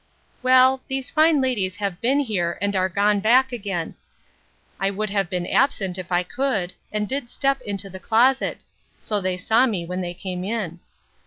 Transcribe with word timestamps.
Well, 0.41 0.81
these 0.87 1.11
fine 1.11 1.41
ladies 1.41 1.75
have 1.75 2.01
been 2.01 2.21
here, 2.21 2.57
and 2.59 2.75
are 2.75 2.89
gone 2.89 3.19
back 3.19 3.51
again. 3.51 3.93
I 4.79 4.89
would 4.89 5.11
have 5.11 5.29
been 5.29 5.45
absent, 5.45 5.99
if 5.99 6.11
I 6.11 6.23
could, 6.23 6.73
and 6.91 7.07
did 7.07 7.29
step 7.29 7.61
into 7.61 7.87
the 7.87 7.99
closet: 7.99 8.63
so 8.99 9.21
they 9.21 9.37
saw 9.37 9.67
me 9.67 9.85
when 9.85 10.01
they 10.01 10.15
came 10.15 10.43
in. 10.43 10.79